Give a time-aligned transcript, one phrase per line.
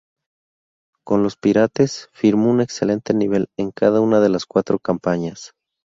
[1.05, 5.53] Con los Pirates firmó un excelente nivel en cada una de las cuatro campañas.